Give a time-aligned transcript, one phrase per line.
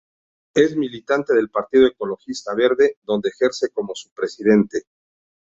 [0.55, 4.87] Es militante del Partido Ecologista Verde, donde ejerce como su presidente.